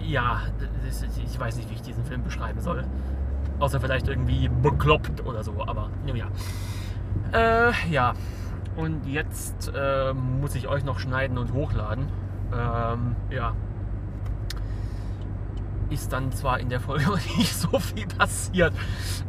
ja, 0.06 0.42
ich 1.24 1.40
weiß 1.40 1.58
nicht, 1.58 1.70
wie 1.70 1.76
ich 1.76 1.82
diesen 1.82 2.06
Film 2.06 2.24
beschreiben 2.24 2.60
soll. 2.62 2.86
Außer 3.60 3.80
vielleicht 3.80 4.08
irgendwie 4.08 4.50
bekloppt 4.50 5.26
oder 5.26 5.44
so, 5.44 5.64
aber 5.66 5.90
nun 6.06 6.16
ja. 6.16 6.28
Äh, 7.32 7.72
ja, 7.90 8.14
und 8.76 9.06
jetzt 9.08 9.72
äh, 9.74 10.14
muss 10.14 10.56
ich 10.56 10.68
euch 10.68 10.84
noch 10.84 11.00
schneiden 11.00 11.38
und 11.38 11.54
hochladen. 11.54 12.08
Ähm, 12.54 13.16
ja. 13.30 13.54
Ist 15.90 16.12
dann 16.12 16.32
zwar 16.32 16.60
in 16.60 16.70
der 16.70 16.80
Folge 16.80 17.06
nicht 17.38 17.54
so 17.54 17.80
viel 17.80 18.08
passiert. 18.08 18.74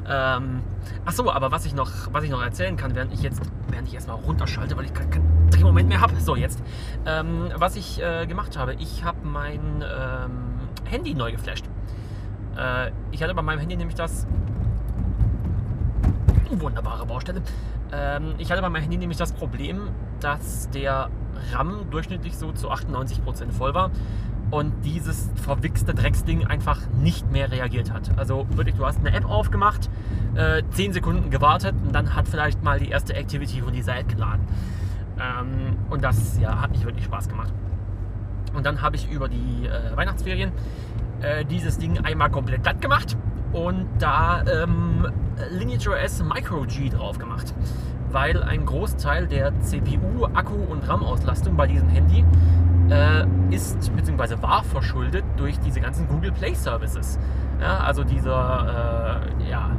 Ähm, 0.09 0.63
ach 1.05 1.13
so, 1.13 1.31
aber 1.31 1.51
was 1.51 1.67
ich 1.67 1.75
noch, 1.75 1.91
was 2.13 2.25
ich 2.25 2.31
noch 2.31 2.43
erzählen 2.43 2.77
kann, 2.77 2.95
während 2.95 3.13
ich 3.13 3.23
jetzt, 3.23 3.41
während 3.69 3.89
ich 3.89 3.95
erstmal 3.95 4.17
runterschalte, 4.17 4.77
weil 4.77 4.87
ich 4.87 4.95
keinen 4.95 5.11
keinen 5.11 5.51
Drehmoment 5.51 5.89
mehr 5.89 6.01
habe. 6.01 6.19
So, 6.21 6.37
jetzt. 6.37 6.63
Ähm, 7.05 7.51
was 7.57 7.77
ich 7.77 8.03
äh, 8.03 8.27
gemacht 8.27 8.57
habe, 8.57 8.75
ich 8.75 9.05
habe 9.05 9.19
mein 9.27 9.83
ähm, 9.83 10.55
Handy 10.85 11.15
neu 11.15 11.33
geflasht. 11.33 11.67
Äh, 12.57 12.91
ich 13.11 13.23
hatte 13.23 13.35
bei 13.35 13.43
meinem 13.43 13.61
Handy 13.61 13.77
nämlich 13.77 13.97
das. 13.97 14.27
Wunderbare 16.51 17.05
Baustelle. 17.05 17.43
Ähm, 17.93 18.35
ich 18.39 18.51
hatte 18.51 18.63
bei 18.63 18.69
meinem 18.69 18.83
Handy 18.83 18.97
nämlich 18.97 19.19
das 19.19 19.33
Problem, 19.33 19.91
dass 20.21 20.71
der 20.71 21.11
RAM 21.53 21.91
durchschnittlich 21.91 22.37
so 22.37 22.53
zu 22.53 22.71
98% 22.71 23.53
voll 23.53 23.75
war 23.75 23.91
und 24.51 24.73
dieses 24.85 25.31
verwichste 25.35 25.95
Drecksding 25.95 26.47
einfach 26.47 26.81
nicht 27.01 27.31
mehr 27.31 27.51
reagiert 27.51 27.93
hat. 27.93 28.17
Also 28.17 28.47
wirklich, 28.51 28.77
du 28.77 28.87
hast 28.87 29.01
eine 29.01 29.13
App 29.13 29.29
aufgemacht, 29.29 29.91
äh, 30.35 30.63
10 30.71 30.93
Sekunden 30.93 31.31
gewartet 31.31 31.75
und 31.85 31.95
dann 31.95 32.15
hat 32.15 32.29
vielleicht 32.29 32.63
mal 32.63 32.79
die 32.79 32.89
erste 32.89 33.15
Activity 33.15 33.61
von 33.61 33.73
dieser 33.73 33.99
App 33.99 34.09
geladen. 34.09 34.47
Ähm, 35.19 35.77
und 35.91 36.05
das 36.05 36.39
ja, 36.41 36.61
hat 36.61 36.71
nicht 36.71 36.85
wirklich 36.85 37.05
Spaß 37.07 37.29
gemacht. 37.29 37.53
Und 38.55 38.65
dann 38.65 38.83
habe 38.83 38.97
ich 38.97 39.11
über 39.11 39.29
die 39.29 39.67
äh, 39.67 39.97
Weihnachtsferien 39.97 40.53
äh, 41.21 41.45
dieses 41.45 41.79
Ding 41.79 41.99
einmal 42.05 42.31
komplett 42.31 42.63
glatt 42.63 42.81
gemacht 42.81 43.17
und 43.53 43.87
da 43.99 44.43
ähm, 44.45 45.07
Lineage 45.51 45.89
OS 45.89 46.23
Micro 46.23 46.63
G 46.63 46.89
drauf 46.89 47.19
gemacht. 47.19 47.55
Weil 48.13 48.43
ein 48.43 48.65
Großteil 48.65 49.27
der 49.27 49.59
CPU, 49.61 50.27
Akku 50.33 50.55
und 50.55 50.89
RAM-Auslastung 50.89 51.57
bei 51.57 51.67
diesem 51.67 51.89
Handy 51.89 52.25
äh, 52.91 53.25
ist 53.51 53.95
bzw. 53.95 54.43
war 54.43 54.63
verschuldet 54.63 55.25
durch 55.37 55.59
diese 55.61 55.81
ganzen 55.81 56.09
Google 56.09 56.33
Play 56.33 56.55
Services. 56.55 57.19
Ja, 57.61 57.79
also 57.79 58.05
dieser 58.05 59.23
äh, 59.41 59.51
ja, 59.51 59.71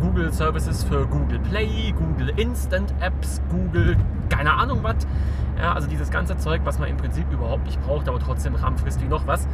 Google 0.00 0.32
Services 0.32 0.84
für 0.84 1.06
Google 1.06 1.38
Play, 1.40 1.92
Google 1.96 2.30
Instant 2.36 2.92
Apps, 3.00 3.40
Google, 3.50 3.96
keine 4.28 4.52
Ahnung 4.52 4.80
was. 4.82 5.06
Ja, 5.58 5.72
also 5.72 5.88
dieses 5.88 6.10
ganze 6.10 6.36
Zeug, 6.36 6.60
was 6.64 6.78
man 6.78 6.90
im 6.90 6.98
Prinzip 6.98 7.24
überhaupt 7.32 7.64
nicht 7.64 7.80
braucht, 7.82 8.08
aber 8.08 8.18
trotzdem 8.18 8.54
RAM 8.54 8.76
frisst 8.76 9.02
wie 9.02 9.08
noch 9.08 9.26
was, 9.26 9.46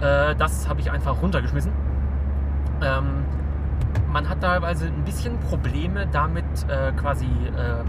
äh, 0.00 0.34
das 0.36 0.68
habe 0.68 0.80
ich 0.80 0.90
einfach 0.90 1.20
runtergeschmissen. 1.20 1.72
Ähm, 2.82 3.24
man 4.10 4.28
hat 4.28 4.40
teilweise 4.40 4.86
ein 4.86 5.04
bisschen 5.04 5.38
Probleme 5.38 6.06
damit, 6.10 6.44
äh, 6.68 6.92
quasi 6.92 7.26
ähm, 7.26 7.86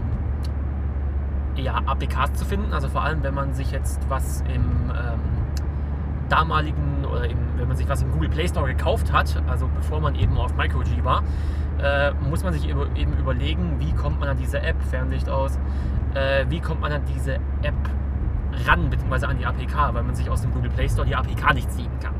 ja, 1.56 1.80
APKs 1.86 2.34
zu 2.34 2.44
finden. 2.44 2.72
Also 2.72 2.88
vor 2.88 3.02
allem, 3.02 3.22
wenn 3.22 3.34
man 3.34 3.54
sich 3.54 3.70
jetzt 3.70 4.00
was 4.08 4.42
im 4.42 4.90
ähm, 4.90 5.20
damaligen 6.28 7.04
oder 7.04 7.28
im, 7.28 7.38
wenn 7.56 7.68
man 7.68 7.76
sich 7.76 7.88
was 7.88 8.02
im 8.02 8.10
Google 8.12 8.28
Play 8.28 8.48
Store 8.48 8.66
gekauft 8.66 9.12
hat, 9.12 9.42
also 9.48 9.68
bevor 9.74 10.00
man 10.00 10.14
eben 10.14 10.36
auf 10.38 10.56
MicroG 10.56 11.04
war, 11.04 11.22
äh, 11.82 12.12
muss 12.28 12.42
man 12.42 12.52
sich 12.52 12.68
eben 12.68 13.12
überlegen, 13.18 13.76
wie 13.78 13.92
kommt 13.92 14.20
man 14.20 14.28
an 14.28 14.38
diese 14.38 14.60
App, 14.60 14.80
Fernlicht 14.82 15.28
aus, 15.28 15.58
äh, 16.14 16.46
wie 16.48 16.60
kommt 16.60 16.80
man 16.80 16.92
an 16.92 17.02
diese 17.14 17.34
App 17.34 17.74
ran, 18.66 18.90
beziehungsweise 18.90 19.28
an 19.28 19.38
die 19.38 19.46
APK, 19.46 19.94
weil 19.94 20.02
man 20.02 20.14
sich 20.14 20.28
aus 20.30 20.42
dem 20.42 20.52
Google 20.52 20.70
Play 20.70 20.88
Store 20.88 21.06
die 21.06 21.16
APK 21.16 21.54
nicht 21.54 21.70
ziehen 21.70 21.90
kann. 22.02 22.14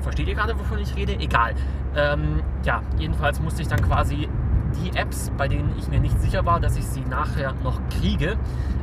Versteht 0.00 0.26
ihr 0.26 0.34
gerade, 0.34 0.58
wovon 0.58 0.78
ich 0.78 0.96
rede? 0.96 1.12
Egal. 1.12 1.54
Ähm, 1.94 2.42
ja, 2.64 2.82
jedenfalls 2.98 3.40
musste 3.40 3.62
ich 3.62 3.68
dann 3.68 3.80
quasi 3.80 4.28
die 4.72 4.96
Apps, 4.96 5.30
bei 5.36 5.48
denen 5.48 5.74
ich 5.78 5.88
mir 5.88 6.00
nicht 6.00 6.18
sicher 6.20 6.44
war, 6.44 6.60
dass 6.60 6.76
ich 6.76 6.86
sie 6.86 7.02
nachher 7.02 7.54
noch 7.62 7.80
kriege, 8.00 8.36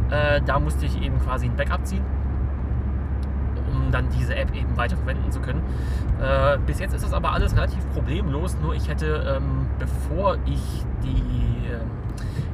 äh, 0.09 0.41
da 0.45 0.59
musste 0.59 0.85
ich 0.85 1.01
eben 1.01 1.19
quasi 1.19 1.45
ein 1.45 1.55
Backup 1.55 1.85
ziehen, 1.85 2.03
um 3.71 3.91
dann 3.91 4.07
diese 4.09 4.35
App 4.35 4.55
eben 4.55 4.75
weiter 4.77 4.97
verwenden 4.97 5.31
zu 5.31 5.39
können. 5.39 5.61
Äh, 6.21 6.57
bis 6.65 6.79
jetzt 6.79 6.93
ist 6.93 7.03
das 7.03 7.13
aber 7.13 7.33
alles 7.33 7.55
relativ 7.55 7.87
problemlos, 7.93 8.57
nur 8.61 8.73
ich 8.73 8.87
hätte, 8.87 9.37
ähm, 9.37 9.67
bevor 9.77 10.37
ich 10.45 10.61
die, 11.03 11.67
äh, 11.67 11.79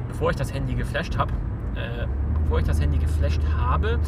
bevor 0.08 0.30
ich 0.30 0.36
das 0.36 0.52
Handy 0.52 0.74
geflasht 0.74 1.16
habe, 1.18 1.32
äh, 1.74 2.06
bevor 2.42 2.60
ich 2.60 2.66
das 2.66 2.80
Handy 2.80 2.98
geflasht 2.98 3.42
habe, 3.58 3.98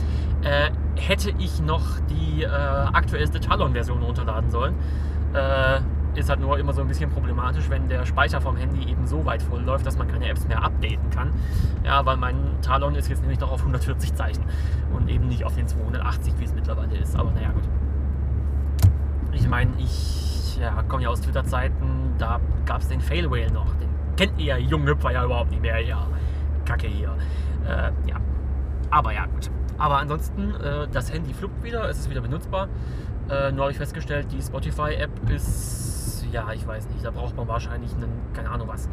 äh, 0.43 0.71
hätte 0.97 1.31
ich 1.39 1.61
noch 1.61 1.85
die 2.09 2.43
äh, 2.43 2.49
aktuellste 2.49 3.41
Talon-Version 3.41 4.03
runterladen 4.03 4.51
sollen 4.51 4.75
ist 6.19 6.29
halt 6.29 6.41
nur 6.41 6.59
immer 6.59 6.73
so 6.73 6.81
ein 6.81 6.89
bisschen 6.89 7.11
problematisch, 7.11 7.71
wenn 7.71 7.89
der 7.89 8.05
Speicher 8.05 8.41
vom 8.41 8.57
Handy 8.57 8.91
eben 8.91 9.07
so 9.07 9.25
weit 9.25 9.43
voll 9.43 9.63
läuft, 9.63 9.87
dass 9.87 9.97
man 9.97 10.09
keine 10.09 10.29
Apps 10.29 10.47
mehr 10.47 10.63
updaten 10.63 11.11
kann. 11.11 11.33
Ja, 11.85 12.05
weil 12.05 12.17
mein 12.17 12.37
Talon 12.63 12.95
ist 12.95 13.09
jetzt 13.09 13.21
nämlich 13.21 13.41
noch 13.41 13.53
auf 13.53 13.61
140 13.61 14.15
Zeichen 14.15 14.45
und 14.95 15.09
eben 15.09 15.29
nicht 15.29 15.45
auf 15.45 15.55
den 15.55 15.69
280, 15.69 16.35
wie 16.39 16.45
es 16.45 16.55
mittlerweile 16.55 16.97
ist. 16.97 17.17
Aber 17.17 17.31
naja, 17.31 17.51
gut. 17.51 17.65
Ich 19.33 19.49
meine, 19.49 19.71
ich 19.79 20.59
ja, 20.59 20.83
komme 20.89 21.05
ja 21.05 21.09
aus 21.09 21.21
Twitter-Zeiten, 21.21 22.15
da 22.19 22.41
gab 22.67 22.81
es 22.81 22.89
den 22.89 23.01
Fail 23.01 23.31
Whale 23.31 23.53
noch. 23.53 23.75
Den 23.77 23.89
kennt 24.17 24.39
ihr 24.41 24.59
Junghüpfer 24.59 25.13
ja 25.13 25.25
überhaupt 25.25 25.51
nicht 25.51 25.63
mehr. 25.63 25.81
Ja, 25.81 26.07
Kacke 26.65 26.89
hier. 26.89 27.15
Äh, 27.67 27.93
ja. 28.09 28.17
Aber 28.91 29.13
ja, 29.13 29.27
gut. 29.27 29.51
Aber 29.79 29.99
ansonsten, 29.99 30.55
äh, 30.55 30.89
das 30.91 31.13
Handy 31.13 31.33
fluppt 31.33 31.63
wieder, 31.63 31.89
es 31.89 31.99
ist 32.01 32.11
wieder 32.11 32.21
benutzbar. 32.21 32.69
Äh, 33.31 33.53
nur 33.53 33.65
habe 33.65 33.73
ich 33.73 33.79
festgestellt, 33.79 34.27
die 34.33 34.43
Spotify-App 34.43 35.31
ist 35.31 35.98
ja, 36.33 36.53
ich 36.53 36.67
weiß 36.67 36.89
nicht, 36.91 37.05
da 37.05 37.11
braucht 37.11 37.37
man 37.37 37.49
wahrscheinlich 37.49 37.93
einen, 37.95 38.13
keine 38.33 38.51
Ahnung 38.51 38.69
was, 38.69 38.89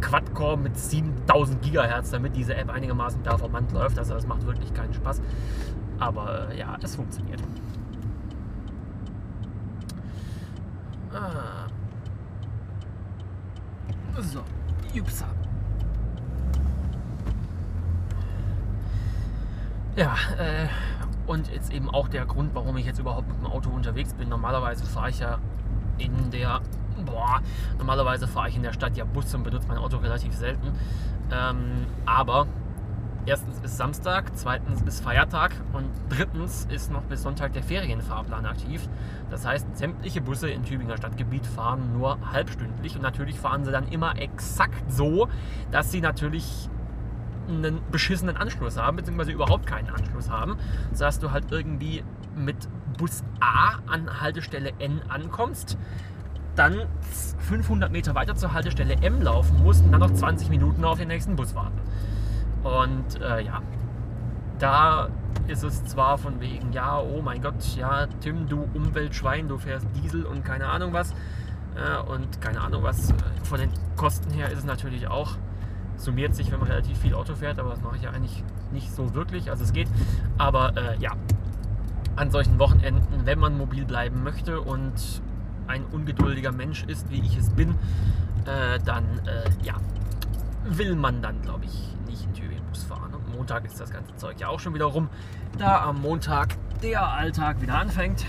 Quad-Core 0.00 0.58
mit 0.58 0.78
7000 0.78 1.62
Gigahertz, 1.62 2.10
damit 2.10 2.36
diese 2.36 2.54
App 2.54 2.70
einigermaßen 2.70 3.22
performant 3.22 3.72
läuft. 3.72 3.98
Also 3.98 4.14
das 4.14 4.26
macht 4.26 4.46
wirklich 4.46 4.72
keinen 4.74 4.94
Spaß. 4.94 5.20
Aber 5.98 6.50
äh, 6.50 6.58
ja, 6.58 6.76
es 6.82 6.96
funktioniert. 6.96 7.42
Ah. 11.12 11.66
So, 14.20 14.40
Jupsa. 14.92 15.26
Ja, 19.96 20.14
äh, 20.38 20.68
und 21.26 21.50
jetzt 21.50 21.72
eben 21.72 21.88
auch 21.88 22.08
der 22.08 22.26
Grund, 22.26 22.54
warum 22.54 22.76
ich 22.76 22.84
jetzt 22.84 22.98
überhaupt 22.98 23.28
mit 23.28 23.38
dem 23.38 23.46
Auto 23.46 23.70
unterwegs 23.70 24.12
bin. 24.12 24.28
Normalerweise 24.28 24.84
fahre 24.84 25.10
ich 25.10 25.20
ja 25.20 25.38
in 25.98 26.30
der, 26.30 26.60
boah, 27.16 27.40
normalerweise 27.78 28.28
fahre 28.28 28.50
ich 28.50 28.56
in 28.56 28.62
der 28.62 28.74
Stadt 28.74 28.96
ja 28.96 29.04
Bus 29.04 29.34
und 29.34 29.42
benutze 29.42 29.66
mein 29.68 29.78
Auto 29.78 29.96
relativ 29.96 30.34
selten. 30.34 30.72
Ähm, 31.32 31.86
aber 32.04 32.46
erstens 33.24 33.58
ist 33.60 33.78
Samstag, 33.78 34.32
zweitens 34.34 34.82
ist 34.82 35.02
Feiertag 35.02 35.52
und 35.72 35.88
drittens 36.10 36.66
ist 36.70 36.92
noch 36.92 37.02
bis 37.02 37.22
Sonntag 37.22 37.54
der 37.54 37.62
Ferienfahrplan 37.62 38.44
aktiv. 38.44 38.86
Das 39.30 39.46
heißt, 39.46 39.76
sämtliche 39.76 40.20
Busse 40.20 40.50
im 40.50 40.64
Tübinger 40.64 40.98
Stadtgebiet 40.98 41.46
fahren 41.46 41.94
nur 41.94 42.18
halbstündlich 42.32 42.94
und 42.94 43.02
natürlich 43.02 43.40
fahren 43.40 43.64
sie 43.64 43.72
dann 43.72 43.88
immer 43.88 44.18
exakt 44.18 44.92
so, 44.92 45.28
dass 45.70 45.90
sie 45.90 46.02
natürlich 46.02 46.68
einen 47.48 47.80
beschissenen 47.90 48.36
Anschluss 48.36 48.76
haben, 48.76 48.96
beziehungsweise 48.96 49.32
überhaupt 49.32 49.66
keinen 49.66 49.88
Anschluss 49.88 50.28
haben. 50.28 50.56
So 50.92 51.04
dass 51.04 51.18
du 51.18 51.30
halt 51.30 51.50
irgendwie 51.50 52.04
mit 52.36 52.56
Bus 52.98 53.22
A 53.40 53.78
an 53.86 54.20
Haltestelle 54.20 54.72
N 54.78 55.00
ankommst, 55.08 55.78
dann 56.56 56.82
500 57.48 57.92
Meter 57.92 58.14
weiter 58.14 58.34
zur 58.34 58.52
Haltestelle 58.52 58.96
M 59.02 59.22
laufen 59.22 59.62
musst 59.62 59.84
und 59.84 59.92
dann 59.92 60.00
noch 60.00 60.12
20 60.12 60.48
Minuten 60.48 60.84
auf 60.84 60.98
den 60.98 61.08
nächsten 61.08 61.36
Bus 61.36 61.54
warten. 61.54 61.78
Und 62.64 63.20
äh, 63.20 63.42
ja, 63.42 63.62
da 64.58 65.08
ist 65.46 65.62
es 65.62 65.84
zwar 65.84 66.18
von 66.18 66.40
wegen, 66.40 66.72
ja, 66.72 66.98
oh 66.98 67.22
mein 67.22 67.40
Gott, 67.40 67.76
ja, 67.76 68.06
Tim, 68.20 68.48
du 68.48 68.68
Umweltschwein, 68.74 69.48
du 69.48 69.58
fährst 69.58 69.86
Diesel 69.94 70.24
und 70.24 70.44
keine 70.44 70.66
Ahnung 70.66 70.92
was. 70.92 71.12
Äh, 71.76 72.10
und 72.10 72.40
keine 72.40 72.60
Ahnung 72.60 72.82
was. 72.82 73.12
Von 73.44 73.60
den 73.60 73.70
Kosten 73.96 74.30
her 74.30 74.50
ist 74.50 74.58
es 74.58 74.64
natürlich 74.64 75.08
auch, 75.08 75.36
summiert 75.96 76.34
sich, 76.34 76.50
wenn 76.50 76.58
man 76.58 76.68
relativ 76.68 76.98
viel 76.98 77.14
Auto 77.14 77.34
fährt, 77.34 77.58
aber 77.58 77.70
das 77.70 77.82
mache 77.82 77.96
ich 77.96 78.02
ja 78.02 78.10
eigentlich 78.10 78.42
nicht 78.72 78.92
so 78.92 79.14
wirklich. 79.14 79.50
Also 79.50 79.64
es 79.64 79.72
geht. 79.72 79.88
Aber 80.38 80.76
äh, 80.76 80.98
ja, 80.98 81.12
an 82.16 82.30
solchen 82.30 82.58
Wochenenden, 82.58 83.26
wenn 83.26 83.38
man 83.38 83.56
mobil 83.56 83.84
bleiben 83.84 84.22
möchte 84.22 84.60
und 84.60 85.22
ein 85.68 85.84
ungeduldiger 85.84 86.52
Mensch 86.52 86.84
ist, 86.84 87.10
wie 87.10 87.20
ich 87.20 87.36
es 87.36 87.50
bin, 87.50 87.70
äh, 88.46 88.78
dann 88.84 89.04
äh, 89.26 89.48
ja, 89.62 89.74
will 90.64 90.96
man 90.96 91.22
dann, 91.22 91.40
glaube 91.42 91.64
ich, 91.64 91.94
nicht 92.06 92.24
in 92.24 92.34
Tübingen 92.34 92.64
Bus 92.66 92.84
fahren. 92.84 93.12
Und 93.14 93.34
Montag 93.34 93.64
ist 93.64 93.80
das 93.80 93.90
ganze 93.90 94.14
Zeug 94.16 94.38
ja 94.38 94.48
auch 94.48 94.60
schon 94.60 94.74
wieder 94.74 94.86
rum, 94.86 95.08
da 95.58 95.84
am 95.84 96.00
Montag 96.00 96.56
der 96.82 97.08
Alltag 97.08 97.60
wieder 97.60 97.78
anfängt. 97.78 98.24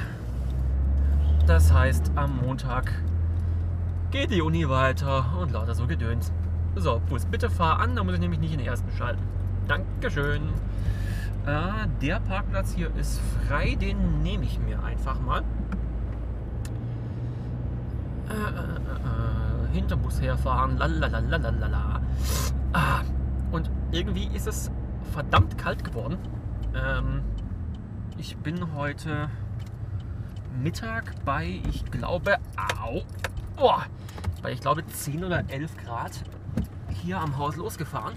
Das 1.46 1.72
heißt, 1.72 2.12
am 2.16 2.38
Montag 2.38 2.92
geht 4.12 4.32
die 4.32 4.42
Uni 4.42 4.68
weiter 4.70 5.26
und 5.40 5.52
lauter 5.52 5.76
so 5.76 5.88
Gedöns. 5.88 6.32
So, 6.76 7.02
Bus, 7.10 7.26
bitte 7.26 7.50
fahr 7.50 7.80
an, 7.80 7.96
da 7.96 8.04
muss 8.04 8.16
ich 8.16 8.20
nämlich 8.20 8.40
nicht 8.40 8.54
in 8.54 8.60
den 8.60 8.68
ersten 8.68 8.92
schalten. 8.98 9.22
Dankeschön. 9.68 10.44
Äh, 11.46 11.88
der 12.02 12.20
Parkplatz 12.20 12.74
hier 12.74 12.94
ist 12.96 13.20
frei, 13.48 13.76
den 13.76 14.22
nehme 14.22 14.44
ich 14.44 14.60
mir 14.60 14.84
einfach 14.84 15.20
mal. 15.20 15.44
Äh, 18.30 18.34
äh, 18.34 19.72
äh, 19.72 19.74
hinterm 19.74 20.02
Bus 20.02 20.22
herfahren, 20.22 20.78
lalalala. 20.78 22.02
Ah, 22.74 23.02
und 23.52 23.70
irgendwie 23.92 24.28
ist 24.36 24.48
es 24.48 24.72
verdammt 25.14 25.58
kalt 25.58 25.84
geworden. 25.84 26.18
Ähm, 26.76 27.22
ich 28.18 28.36
bin 28.38 28.74
heute 28.74 29.30
Mittag 30.62 31.14
bei, 31.24 31.62
ich 31.70 31.86
glaube, 31.86 32.38
au, 32.82 33.04
oh, 33.58 33.80
bei 34.42 34.52
ich 34.52 34.60
glaube 34.60 34.86
10 34.86 35.24
oder 35.24 35.44
11 35.50 35.78
Grad 35.78 36.24
hier 36.90 37.20
am 37.20 37.38
Haus 37.38 37.56
losgefahren. 37.56 38.16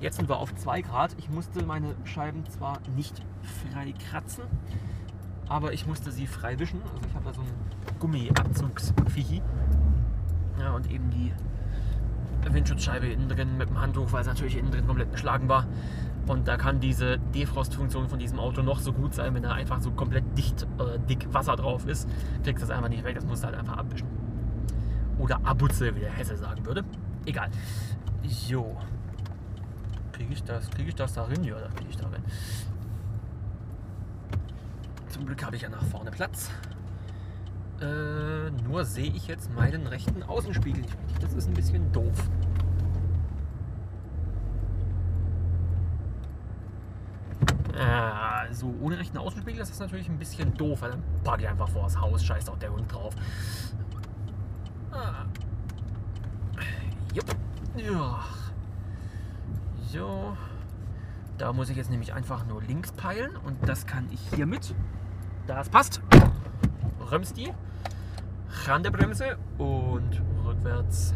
Jetzt 0.00 0.16
sind 0.16 0.28
wir 0.28 0.36
auf 0.36 0.54
2 0.54 0.82
Grad. 0.82 1.14
Ich 1.18 1.30
musste 1.30 1.64
meine 1.64 1.94
Scheiben 2.04 2.44
zwar 2.50 2.80
nicht 2.94 3.22
frei 3.72 3.94
kratzen, 4.10 4.44
aber 5.48 5.72
ich 5.72 5.86
musste 5.86 6.10
sie 6.10 6.26
frei 6.26 6.58
wischen. 6.58 6.80
Also 6.82 7.06
ich 7.08 7.14
habe 7.14 7.24
da 7.24 7.32
so 7.32 7.40
ein 7.40 7.98
Gummiabzugsviechi. 7.98 9.42
Ja, 10.58 10.72
und 10.72 10.90
eben 10.90 11.10
die 11.10 11.32
Windschutzscheibe 12.48 13.06
innen 13.06 13.28
drin 13.28 13.56
mit 13.56 13.68
dem 13.68 13.80
Handtuch, 13.80 14.12
weil 14.12 14.22
es 14.22 14.26
natürlich 14.26 14.56
innen 14.56 14.70
drin 14.70 14.86
komplett 14.86 15.10
beschlagen 15.10 15.48
war. 15.48 15.66
Und 16.26 16.48
da 16.48 16.56
kann 16.56 16.80
diese 16.80 17.18
Defrost-Funktion 17.18 18.08
von 18.08 18.18
diesem 18.18 18.40
Auto 18.40 18.62
noch 18.62 18.80
so 18.80 18.92
gut 18.92 19.14
sein, 19.14 19.34
wenn 19.34 19.42
da 19.42 19.52
einfach 19.52 19.80
so 19.80 19.92
komplett 19.92 20.24
dicht, 20.36 20.62
äh, 20.78 20.98
dick 21.08 21.32
Wasser 21.32 21.54
drauf 21.54 21.86
ist, 21.86 22.08
kriegst 22.42 22.62
du 22.62 22.66
das 22.66 22.70
einfach 22.70 22.88
nicht 22.88 23.04
weg. 23.04 23.14
Das 23.14 23.24
musst 23.24 23.42
du 23.42 23.46
halt 23.46 23.56
einfach 23.56 23.76
abwischen. 23.76 24.08
Oder 25.18 25.40
abutze, 25.44 25.94
wie 25.94 26.00
der 26.00 26.10
Hesse 26.10 26.36
sagen 26.36 26.66
würde. 26.66 26.84
Egal. 27.24 27.48
Jo. 28.48 28.76
Kriege 30.12 30.32
ich 30.32 30.42
das? 30.42 30.68
Kriege 30.70 30.88
ich 30.88 30.94
das 30.94 31.14
da 31.14 31.24
rein? 31.24 31.44
Ja, 31.44 31.60
da 31.60 31.68
kriege 31.68 31.90
ich 31.90 31.96
da 31.96 32.08
rein. 32.08 32.22
Zum 35.16 35.24
Glück 35.24 35.42
habe 35.46 35.56
ich 35.56 35.62
ja 35.62 35.70
nach 35.70 35.82
vorne 35.84 36.10
Platz. 36.10 36.50
Äh, 37.80 38.50
nur 38.68 38.84
sehe 38.84 39.10
ich 39.10 39.26
jetzt 39.26 39.50
meinen 39.50 39.86
rechten 39.86 40.22
Außenspiegel 40.22 40.82
nicht 40.82 40.92
richtig. 40.92 41.18
Das 41.20 41.32
ist 41.32 41.48
ein 41.48 41.54
bisschen 41.54 41.90
doof. 41.90 42.28
Äh, 47.72 48.52
so 48.52 48.74
ohne 48.82 48.98
rechten 48.98 49.16
Außenspiegel 49.16 49.62
ist 49.62 49.70
das 49.70 49.78
natürlich 49.78 50.06
ein 50.10 50.18
bisschen 50.18 50.54
doof, 50.54 50.82
weil 50.82 50.90
dann 50.90 51.02
packe 51.24 51.44
ich 51.44 51.48
einfach 51.48 51.70
vor 51.70 51.84
das 51.84 51.98
Haus, 51.98 52.22
scheißt 52.22 52.50
auch 52.50 52.58
der 52.58 52.74
Hund 52.74 52.92
drauf. 52.92 53.14
Ah. 54.92 55.24
Jupp. 57.14 57.34
Ja. 57.74 58.20
So. 59.90 60.36
Da 61.38 61.54
muss 61.54 61.70
ich 61.70 61.78
jetzt 61.78 61.88
nämlich 61.88 62.12
einfach 62.12 62.44
nur 62.46 62.62
links 62.62 62.92
peilen 62.92 63.34
und 63.46 63.66
das 63.66 63.86
kann 63.86 64.08
ich 64.10 64.20
hiermit. 64.34 64.74
Das 65.46 65.68
passt. 65.68 66.00
Bremst 66.98 67.36
die. 67.36 67.52
Bremse 68.90 69.36
und 69.58 70.20
rückwärts. 70.44 71.14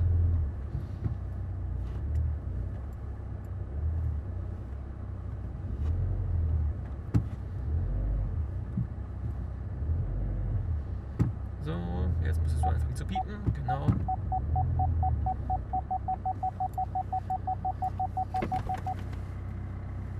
So, 11.65 11.73
jetzt 12.25 12.41
müsstest 12.41 12.65
du 12.65 12.69
anfangen 12.69 12.95
zu 12.95 13.05
piepen. 13.05 13.53
Genau. 13.55 13.87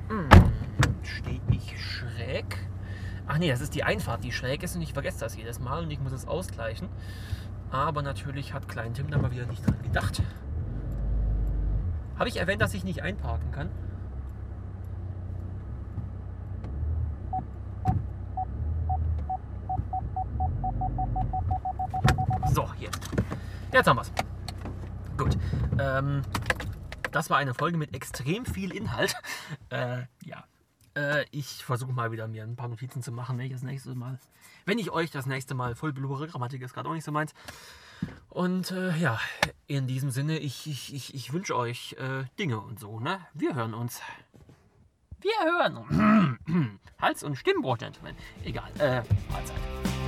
Hm, 0.09 0.29
Stehe 1.03 1.41
ich 1.51 1.81
schräg? 1.81 2.70
Ach 3.33 3.39
nee, 3.39 3.49
das 3.49 3.61
ist 3.61 3.77
die 3.77 3.85
Einfahrt, 3.85 4.25
die 4.25 4.33
schräg 4.33 4.65
ist 4.65 4.75
und 4.75 4.83
ich 4.83 4.93
vergesse 4.93 5.21
das 5.21 5.37
jedes 5.37 5.61
Mal 5.61 5.85
und 5.85 5.91
ich 5.93 6.01
muss 6.01 6.11
es 6.11 6.27
ausgleichen. 6.27 6.89
Aber 7.71 8.03
natürlich 8.03 8.53
hat 8.53 8.67
Klein 8.67 8.93
Tim 8.93 9.09
da 9.09 9.19
mal 9.19 9.31
wieder 9.31 9.47
nicht 9.47 9.65
dran 9.65 9.81
gedacht. 9.85 10.21
Habe 12.19 12.29
ich 12.29 12.39
erwähnt, 12.39 12.61
dass 12.61 12.75
ich 12.75 12.83
nicht 12.83 13.03
einparken 13.03 13.53
kann? 13.53 13.71
So, 22.53 22.69
jetzt. 22.81 23.11
Jetzt 23.73 23.87
haben 23.87 23.97
wir 23.97 24.03
es. 24.03 24.13
Gut. 25.17 25.39
Ähm, 25.79 26.23
das 27.13 27.31
war 27.31 27.39
eine 27.39 27.55
Folge 27.55 27.79
mit 27.79 27.95
extrem 27.95 28.45
viel 28.45 28.73
Inhalt. 28.73 29.15
Äh. 29.69 29.99
Äh, 31.01 31.25
ich 31.31 31.65
versuche 31.65 31.93
mal 31.93 32.13
wieder 32.13 32.29
mir 32.29 32.43
ein 32.43 32.57
paar 32.57 32.69
Notizen 32.69 33.03
zu 33.03 33.13
machen, 33.13 33.39
wenn 33.39 33.47
ich 33.47 33.53
das 33.53 33.63
nächste 33.63 33.95
Mal. 33.95 34.19
Wenn 34.67 34.79
ich 34.79 34.91
euch 34.91 35.11
das 35.11 35.27
nächste 35.27 35.55
Mal 35.55 35.75
voll 35.75 35.93
blubbere, 35.93 36.29
Grammatik 36.29 36.63
ist 36.63 36.75
gerade 36.75 36.89
auch 36.89 36.95
nicht 36.95 37.05
so 37.05 37.13
meins. 37.13 37.35
Und 38.29 38.71
äh, 38.71 38.97
ja, 38.97 39.19
in 39.67 39.87
diesem 39.87 40.11
Sinne, 40.11 40.39
ich, 40.39 40.67
ich, 40.67 40.95
ich, 40.95 41.15
ich 41.15 41.33
wünsche 41.33 41.57
euch 41.57 41.95
äh, 41.99 42.25
Dinge 42.39 42.61
und 42.61 42.79
so, 42.79 43.01
ne? 43.01 43.21
Wir 43.35 43.55
hören 43.55 43.75
uns. 43.75 44.01
Wir 45.21 45.33
hören 45.45 45.77
uns. 45.77 46.71
Hals- 47.01 47.23
und 47.23 47.37
Stimmbruch, 47.37 47.79
Gentlemen. 47.79 48.17
Egal. 48.45 48.71
Äh, 48.79 49.03
Mahlzeit. 49.31 50.00